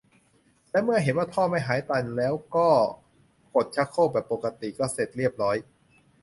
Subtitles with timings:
[0.71, 2.67] และเมื่อเห็นว่าท่อไม่หายตันแล้วก็
[3.55, 5.55] กดชักโครกแบบปกติก็เสร็จเรียบร้อย